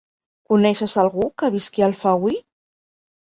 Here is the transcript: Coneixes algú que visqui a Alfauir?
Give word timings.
Coneixes 0.53 0.95
algú 1.01 1.27
que 1.41 1.51
visqui 1.57 1.85
a 1.85 1.87
Alfauir? 1.91 2.35